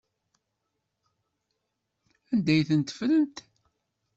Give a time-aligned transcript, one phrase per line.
[2.33, 3.37] Anda ay tent-ffrent?